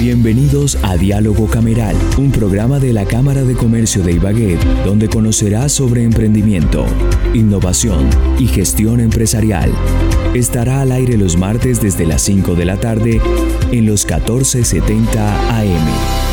[0.00, 5.72] Bienvenidos a Diálogo Cameral, un programa de la Cámara de Comercio de Ibagué, donde conocerás
[5.72, 6.86] sobre emprendimiento,
[7.34, 8.08] innovación
[8.38, 9.72] y gestión empresarial.
[10.34, 13.20] Estará al aire los martes desde las 5 de la tarde
[13.72, 16.27] en los 1470 AM.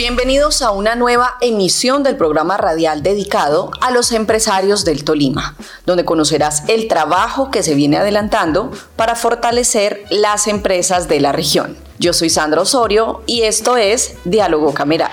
[0.00, 6.06] Bienvenidos a una nueva emisión del programa radial dedicado a los empresarios del Tolima, donde
[6.06, 11.76] conocerás el trabajo que se viene adelantando para fortalecer las empresas de la región.
[11.98, 15.10] Yo soy Sandra Osorio y esto es Diálogo Cameral.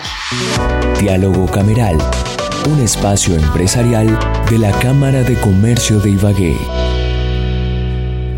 [1.02, 1.98] Diálogo Cameral,
[2.70, 4.18] un espacio empresarial
[4.50, 6.87] de la Cámara de Comercio de Ibagué.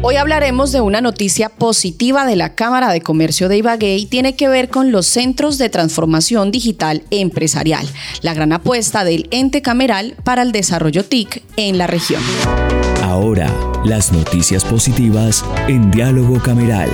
[0.02, 4.34] Hoy hablaremos de una noticia positiva de la Cámara de Comercio de Ibagué y tiene
[4.34, 7.86] que ver con los centros de transformación digital empresarial,
[8.22, 12.24] la gran apuesta del ente cameral para el desarrollo TIC en la región.
[13.04, 13.54] Ahora,
[13.84, 16.90] las noticias positivas en Diálogo Cameral.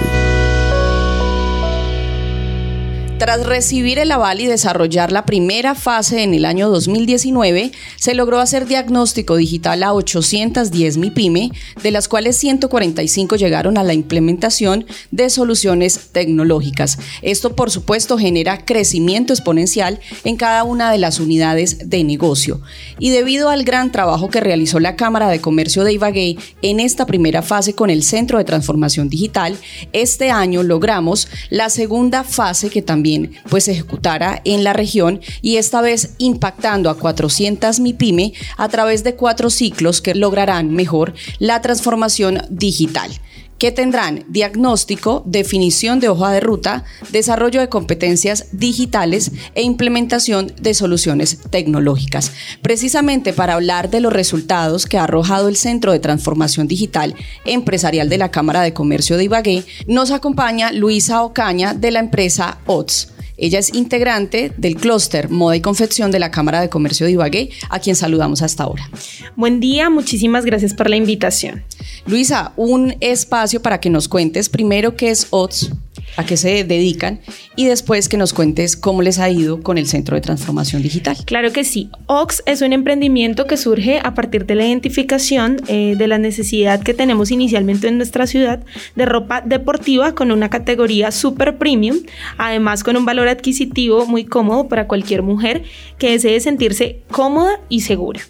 [3.18, 8.42] Tras recibir el aval y desarrollar la primera fase en el año 2019, se logró
[8.42, 15.30] hacer diagnóstico digital a 810 MIPYME, de las cuales 145 llegaron a la implementación de
[15.30, 17.00] soluciones tecnológicas.
[17.22, 22.60] Esto, por supuesto, genera crecimiento exponencial en cada una de las unidades de negocio.
[23.00, 27.06] Y debido al gran trabajo que realizó la Cámara de Comercio de Ibagué en esta
[27.06, 29.58] primera fase con el Centro de Transformación Digital,
[29.94, 33.05] este año logramos la segunda fase que también
[33.50, 39.16] pues ejecutara en la región y esta vez impactando a 400 MIPYME a través de
[39.16, 43.12] cuatro ciclos que lograrán mejor la transformación digital
[43.58, 50.74] que tendrán diagnóstico, definición de hoja de ruta, desarrollo de competencias digitales e implementación de
[50.74, 52.32] soluciones tecnológicas.
[52.62, 58.10] Precisamente para hablar de los resultados que ha arrojado el Centro de Transformación Digital Empresarial
[58.10, 63.15] de la Cámara de Comercio de Ibagué, nos acompaña Luisa Ocaña de la empresa OTS.
[63.38, 67.50] Ella es integrante del clúster Moda y Confección de la Cámara de Comercio de Ibagué,
[67.70, 68.90] a quien saludamos hasta ahora.
[69.36, 71.64] Buen día, muchísimas gracias por la invitación.
[72.06, 75.72] Luisa, un espacio para que nos cuentes primero qué es OTS,
[76.18, 77.20] a qué se dedican
[77.56, 81.18] y después que nos cuentes cómo les ha ido con el Centro de Transformación Digital.
[81.26, 81.90] Claro que sí.
[82.08, 86.82] OX es un emprendimiento que surge a partir de la identificación eh, de la necesidad
[86.82, 88.64] que tenemos inicialmente en nuestra ciudad
[88.96, 91.98] de ropa deportiva con una categoría super premium,
[92.38, 95.64] además con un valor adquisitivo muy cómodo para cualquier mujer
[95.98, 98.22] que desee sentirse cómoda y segura.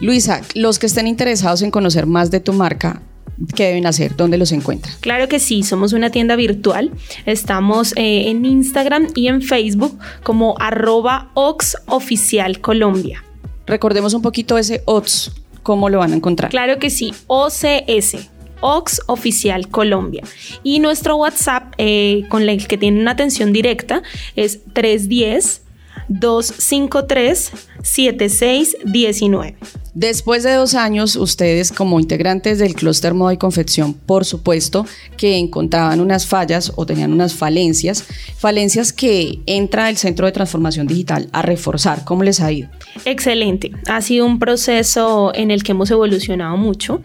[0.00, 3.02] Luisa, los que estén interesados en conocer más de tu marca,
[3.54, 4.16] ¿Qué deben hacer?
[4.16, 4.94] ¿Dónde los encuentran?
[5.00, 6.90] Claro que sí, somos una tienda virtual.
[7.26, 11.30] Estamos eh, en Instagram y en Facebook como arroba
[12.60, 13.24] Colombia.
[13.66, 15.32] Recordemos un poquito ese OX,
[15.62, 16.50] ¿cómo lo van a encontrar?
[16.50, 18.30] Claro que sí, OCS.
[18.60, 20.22] Ox Oficial Colombia.
[20.62, 24.02] Y nuestro WhatsApp, eh, con el que tienen una atención directa,
[24.34, 25.62] es 310
[26.08, 29.56] 253 7619.
[29.96, 34.84] Después de dos años, ustedes como integrantes del clúster moda y confección, por supuesto
[35.16, 38.04] que encontraban unas fallas o tenían unas falencias,
[38.36, 42.04] falencias que entra el Centro de Transformación Digital a reforzar.
[42.04, 42.68] ¿Cómo les ha ido?
[43.06, 43.72] Excelente.
[43.88, 47.00] Ha sido un proceso en el que hemos evolucionado mucho,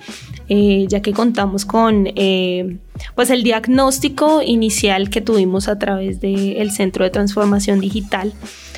[0.49, 2.75] eh, ya que contamos con eh,
[3.15, 8.33] pues el diagnóstico inicial que tuvimos a través del Centro de Transformación Digital.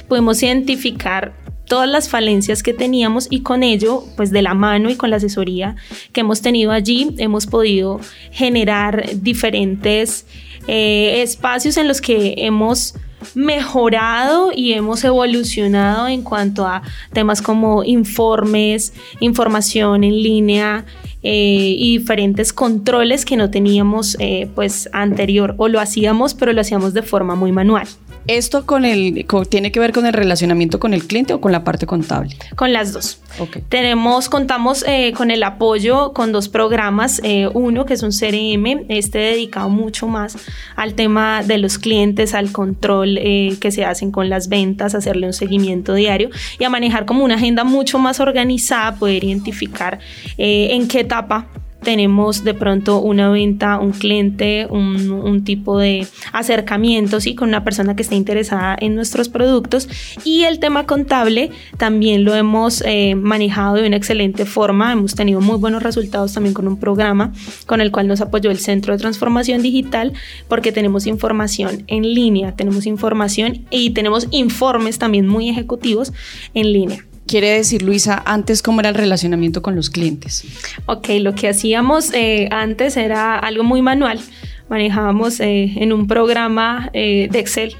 [0.08, 1.34] Podemos identificar
[1.66, 5.18] todas las falencias que teníamos y con ello, pues de la mano y con la
[5.18, 5.76] asesoría
[6.12, 8.00] que hemos tenido allí, hemos podido
[8.32, 10.26] generar diferentes
[10.68, 12.96] eh, espacios en los que hemos
[13.36, 20.86] mejorado y hemos evolucionado en cuanto a temas como informes, información en línea
[21.24, 26.62] eh, y diferentes controles que no teníamos eh, pues anterior o lo hacíamos pero lo
[26.62, 27.88] hacíamos de forma muy manual.
[28.28, 31.64] ¿Esto con el, tiene que ver con el relacionamiento con el cliente o con la
[31.64, 32.38] parte contable?
[32.56, 33.20] Con las dos.
[33.68, 38.86] Tenemos, contamos eh, con el apoyo con dos programas, eh, uno que es un CRM,
[38.90, 40.38] este dedicado mucho más
[40.76, 45.28] al tema de los clientes, al control eh, que se hacen con las ventas, hacerle
[45.28, 50.00] un seguimiento diario y a manejar como una agenda mucho más organizada, poder identificar
[50.38, 51.48] en qué etapa
[51.84, 57.36] tenemos de pronto una venta, un cliente, un, tipo de acercamiento ¿sí?
[57.36, 59.90] con una persona que esté interesada en nuestros productos.
[60.24, 64.94] Y el tema contable también lo hemos eh, manejado de una excelente forma.
[64.94, 67.34] Hemos tenido muy buenos resultados también con un programa
[67.66, 70.14] con el cual nos apoyó el Centro de Transformación Digital
[70.48, 76.14] porque tenemos información en línea, tenemos información y tenemos informes también muy ejecutivos
[76.54, 77.06] en línea.
[77.26, 80.44] Quiere decir, Luisa, antes cómo era el relacionamiento con los clientes.
[80.86, 84.20] Ok, lo que hacíamos eh, antes era algo muy manual
[84.70, 87.76] manejábamos eh, en un programa de Excel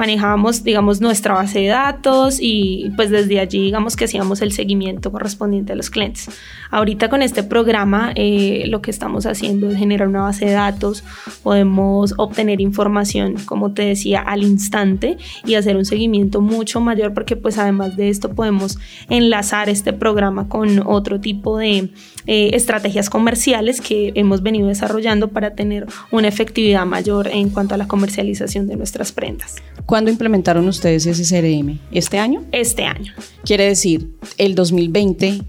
[0.00, 5.12] manejábamos, digamos, nuestra base de datos y pues desde allí, digamos, que hacíamos el seguimiento
[5.12, 6.30] correspondiente a los clientes.
[6.70, 11.04] Ahorita con este programa eh, lo que estamos haciendo es generar una base de datos,
[11.42, 17.36] podemos obtener información, como te decía, al instante y hacer un seguimiento mucho mayor porque
[17.36, 18.78] pues además de esto podemos
[19.10, 21.90] enlazar este programa con otro tipo de
[22.26, 27.78] eh, estrategias comerciales que hemos venido desarrollando para tener una efectividad mayor en cuanto a
[27.78, 29.56] la comercialización de nuestras prendas.
[29.90, 31.80] ¿Cuándo implementaron ustedes ese CRM?
[31.90, 32.44] ¿Este año?
[32.52, 33.12] Este año.
[33.44, 35.42] Quiere decir, el 2020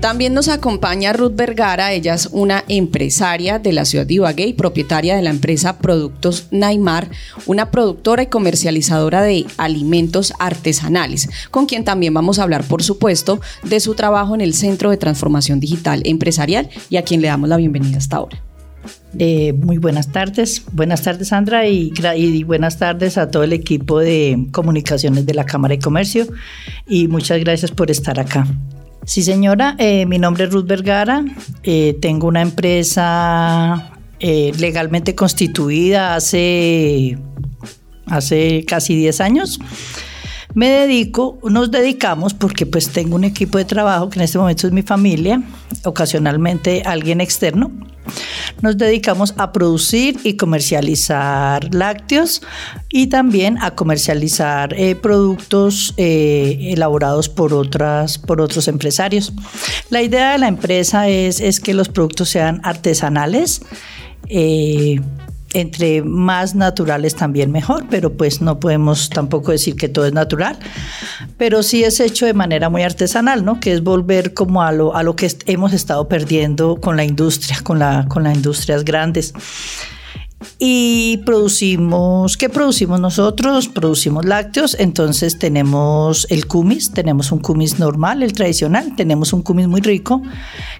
[0.00, 4.54] También nos acompaña Ruth Vergara, ella es una empresaria de la ciudad de Ibagué y
[4.54, 7.10] propietaria de la empresa Productos Naimar,
[7.44, 13.42] una productora y comercializadora de alimentos artesanales, con quien también vamos a hablar, por supuesto,
[13.62, 17.50] de su trabajo en el Centro de Transformación Digital Empresarial y a quien le damos
[17.50, 18.42] la bienvenida hasta ahora.
[19.18, 23.98] Eh, muy buenas tardes, buenas tardes Sandra y, y, buenas tardes a todo el equipo
[23.98, 26.26] de comunicaciones de la Cámara de Comercio
[26.88, 28.46] y muchas gracias por estar acá.
[29.04, 31.24] Sí, señora, eh, mi nombre es Ruth Vergara,
[31.62, 37.18] eh, tengo una empresa eh, legalmente constituida hace,
[38.06, 39.58] hace casi 10 años.
[40.54, 44.66] Me dedico, nos dedicamos, porque pues tengo un equipo de trabajo que en este momento
[44.66, 45.42] es mi familia,
[45.84, 47.70] ocasionalmente alguien externo,
[48.62, 52.42] nos dedicamos a producir y comercializar lácteos
[52.88, 59.32] y también a comercializar eh, productos eh, elaborados por, otras, por otros empresarios.
[59.90, 63.62] La idea de la empresa es, es que los productos sean artesanales.
[64.28, 65.00] Eh,
[65.52, 70.58] entre más naturales también mejor, pero pues no podemos tampoco decir que todo es natural,
[71.36, 73.58] pero sí es hecho de manera muy artesanal, ¿no?
[73.58, 77.58] Que es volver como a lo, a lo que hemos estado perdiendo con la industria,
[77.62, 79.34] con, la, con las industrias grandes.
[80.58, 83.68] Y producimos, ¿qué producimos nosotros?
[83.68, 89.68] Producimos lácteos, entonces tenemos el kumis, tenemos un kumis normal, el tradicional, tenemos un kumis
[89.68, 90.22] muy rico,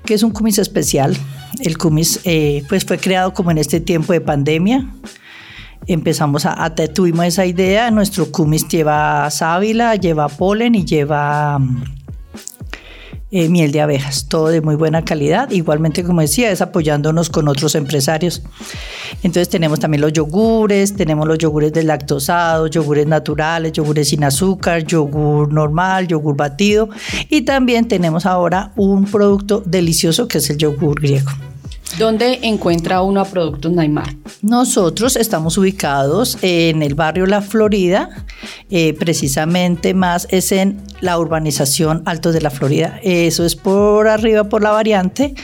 [0.04, 1.16] que es un kumis especial.
[1.60, 4.88] El kumis eh, pues fue creado como en este tiempo de pandemia.
[5.86, 11.58] Empezamos a, tuvimos esa idea, nuestro kumis lleva sábila, lleva polen y lleva
[13.30, 15.50] eh, miel de abejas, todo de muy buena calidad.
[15.50, 18.42] Igualmente, como decía, es apoyándonos con otros empresarios.
[19.22, 25.52] Entonces tenemos también los yogures, tenemos los yogures deslactosados, yogures naturales, yogures sin azúcar, yogur
[25.52, 26.88] normal, yogur batido
[27.28, 31.30] y también tenemos ahora un producto delicioso que es el yogur griego.
[31.98, 34.14] ¿Dónde encuentra uno a Productos Naimar?
[34.42, 38.24] Nosotros estamos ubicados en el barrio La Florida,
[38.70, 43.00] eh, precisamente más es en la urbanización Altos de la Florida.
[43.02, 45.34] Eso es por arriba, por la variante.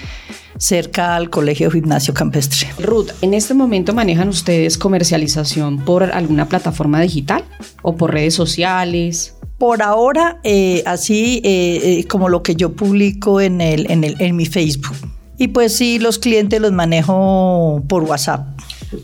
[0.58, 2.68] cerca al Colegio Gimnasio Campestre.
[2.78, 7.44] Ruth, ¿en este momento manejan ustedes comercialización por alguna plataforma digital
[7.82, 9.34] o por redes sociales?
[9.58, 14.34] Por ahora, eh, así eh, como lo que yo publico en, el, en, el, en
[14.34, 14.96] mi Facebook.
[15.38, 18.46] Y pues sí, los clientes los manejo por WhatsApp.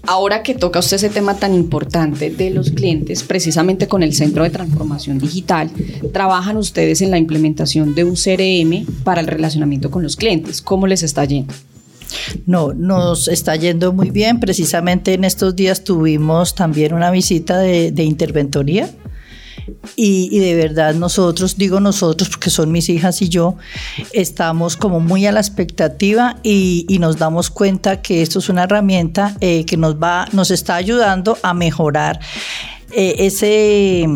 [0.06, 4.44] Ahora que toca usted ese tema tan importante de los clientes, precisamente con el Centro
[4.44, 5.70] de Transformación Digital,
[6.12, 10.62] trabajan ustedes en la implementación de un CRM para el relacionamiento con los clientes.
[10.62, 11.52] ¿Cómo les está yendo?
[12.46, 14.38] No, nos está yendo muy bien.
[14.38, 18.88] Precisamente en estos días tuvimos también una visita de, de interventoría
[19.96, 23.56] y, de verdad nosotros, digo nosotros porque son mis hijas y yo,
[24.12, 29.36] estamos como muy a la expectativa y, nos damos cuenta que esto es una herramienta
[29.40, 32.20] eh, que nos va, nos está ayudando a mejorar
[32.92, 34.06] eh, ese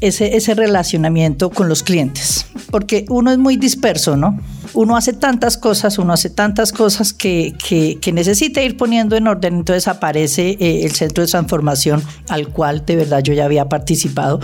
[0.00, 4.38] ese, ese relacionamiento con los clientes, porque uno es muy disperso, ¿no?
[4.74, 7.54] Uno hace tantas cosas, uno hace tantas cosas que,
[8.00, 12.84] que, necesita ir poniendo en orden, entonces aparece eh, el centro de transformación al cual
[12.84, 14.40] de verdad yo ya había participado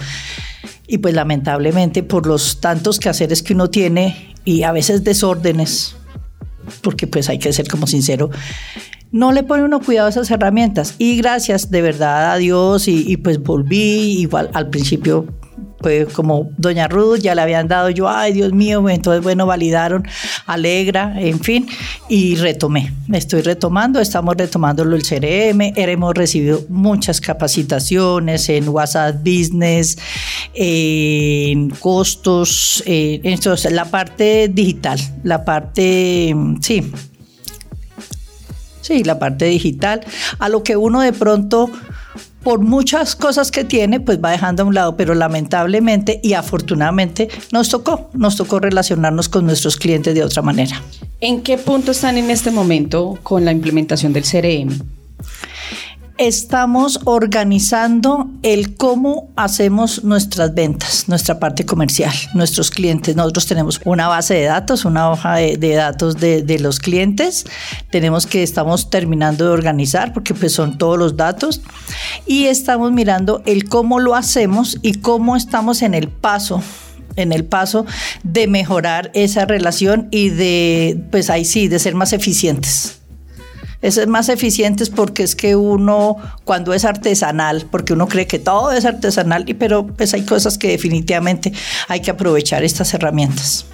[0.87, 5.97] y pues lamentablemente por los tantos quehaceres que uno tiene y a veces desórdenes,
[6.83, 8.31] porque pues hay que ser como sincero,
[9.13, 10.95] no le pone uno cuidado a esas herramientas.
[10.99, 15.27] Y gracias de verdad a Dios y, y pues volví, igual al principio
[15.79, 20.07] pues como Doña Ruth ya le habían dado yo, ay Dios mío, entonces bueno, validaron,
[20.47, 21.67] alegra, en fin,
[22.09, 29.99] y retomé, estoy retomando, estamos retomando el CRM, hemos recibido muchas capacitaciones en WhatsApp Business,
[30.55, 36.93] en costos, entonces la parte digital, la parte, sí,
[38.81, 40.01] sí, la parte digital,
[40.39, 41.71] a lo que uno de pronto
[42.47, 47.29] por muchas cosas que tiene, pues va dejando a un lado, pero lamentablemente y afortunadamente
[47.51, 50.81] nos tocó, nos tocó relacionarnos con nuestros clientes de otra manera.
[51.21, 54.96] ¿En qué punto están en este momento con la implementación del CRM?
[56.19, 63.17] Estamos organizando el cómo hacemos nuestras ventas, nuestra parte comercial, nuestros clientes.
[63.17, 67.45] Nosotros tenemos una base de datos, una hoja de, datos de, los clientes.
[67.91, 71.61] Tenemos que estamos terminando de organizar porque pues son todos los datos
[72.27, 76.63] y estamos mirando el cómo lo hacemos y cómo estamos en el paso
[77.17, 77.87] en el paso
[78.25, 82.96] de mejorar esa relación y de, pues ahí sí, de ser más eficientes
[83.83, 88.73] es más eficiente porque es que uno, cuando es artesanal, porque uno cree que todo
[88.73, 91.53] es artesanal, pero pues hay cosas que definitivamente
[91.89, 93.67] hay que aprovechar estas herramientas.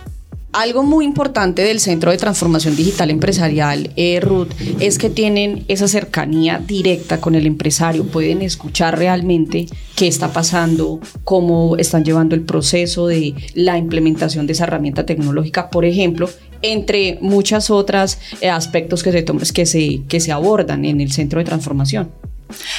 [0.53, 4.21] Algo muy importante del Centro de Transformación Digital Empresarial, eh,
[4.81, 9.67] es que tienen esa cercanía directa con el empresario, pueden escuchar realmente
[9.97, 15.71] qué está pasando, cómo están llevando el proceso de la implementación de esa herramienta tecnológica,
[15.71, 16.29] por ejemplo,
[16.61, 19.03] entre muchas otras eh, aspectos
[19.65, 22.11] se, que se abordan en el Centro de Transformación.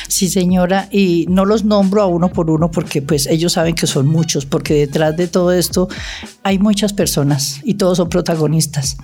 [0.08, 3.88] Sí, señora, y no los nombro a uno por uno porque pues ellos saben que
[3.88, 5.88] son muchos, porque detrás de todo esto
[6.44, 8.98] hay muchas personas y todos son protagonistas.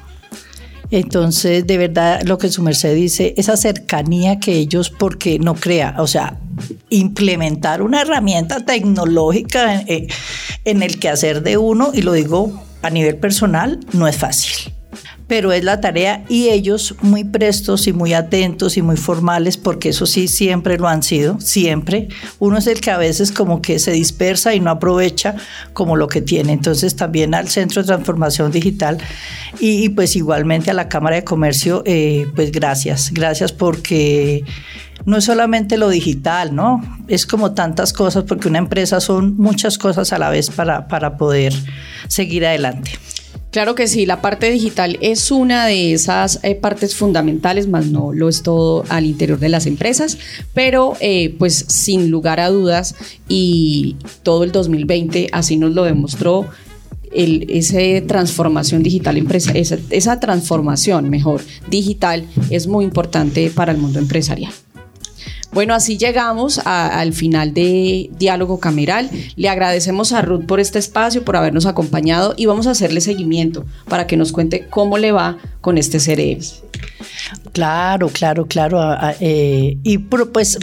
[0.92, 5.96] Entonces, de verdad, lo que su merced dice, esa cercanía que ellos, porque no crea,
[6.00, 6.40] o sea,
[6.90, 10.08] implementar una herramienta tecnológica en,
[10.66, 14.74] en el quehacer de uno, y lo digo a nivel personal, no es fácil
[15.28, 19.90] pero es la tarea y ellos muy prestos y muy atentos y muy formales, porque
[19.90, 22.10] eso sí siempre lo han sido, siempre.
[22.40, 25.36] Uno es el que a veces como que se dispersa y no aprovecha
[25.74, 26.54] como lo que tiene.
[26.54, 28.98] Entonces también al Centro de Transformación Digital
[29.60, 34.44] y, pues igualmente a la Cámara de Comercio, eh, pues gracias, gracias porque
[35.06, 36.82] no es solamente lo digital, ¿no?
[37.08, 41.18] Es como tantas cosas, porque una empresa son muchas cosas a la vez para, para
[41.18, 41.54] poder
[42.08, 42.92] seguir adelante.
[43.52, 48.14] Claro que sí, la parte digital es una de esas eh, partes fundamentales, más no
[48.14, 50.20] lo es todo al interior de las empresas,
[50.54, 52.94] pero eh, pues sin lugar a dudas
[53.28, 56.48] y todo el 2020 así nos lo demostró,
[57.12, 63.98] esa transformación digital, empresa, esa, esa transformación mejor digital es muy importante para el mundo
[63.98, 64.54] empresarial.
[65.52, 69.10] Bueno, así llegamos al final de Diálogo Cameral.
[69.36, 73.66] Le agradecemos a Ruth por este espacio, por habernos acompañado y vamos a hacerle seguimiento
[73.88, 76.44] para que nos cuente cómo le va con este CRM.
[77.52, 78.80] Claro, claro, claro.
[79.20, 80.60] Eh, y pues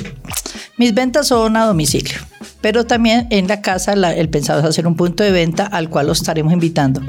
[0.76, 2.18] mis ventas son a domicilio,
[2.60, 6.06] pero también en la casa el pensado es hacer un punto de venta al cual
[6.06, 7.00] los estaremos invitando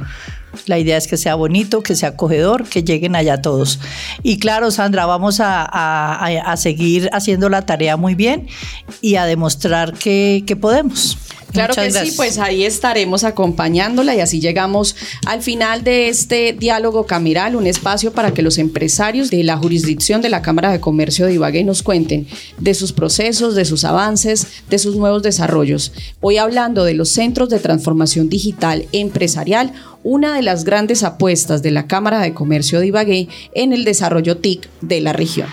[0.65, 3.79] la idea es que sea bonito, que sea acogedor, que lleguen allá todos.
[4.23, 8.47] Y claro, Sandra, vamos a, seguir haciendo la tarea muy bien
[9.01, 11.17] y a demostrar que, podemos.
[11.51, 14.95] Claro que sí, pues ahí estaremos acompañándola y así llegamos
[15.25, 20.21] al final de este diálogo cameral, un espacio para que los empresarios de la jurisdicción
[20.21, 22.27] de la Cámara de Comercio de Ibagué nos cuenten
[22.59, 25.93] de sus procesos, de sus avances, de sus nuevos desarrollos.
[26.19, 29.73] Hoy hablando de los centros de transformación digital empresarial,
[30.07, 34.37] una de las grandes apuestas de la Cámara de Comercio de Ibagué en el desarrollo
[34.37, 35.49] TIC de la región.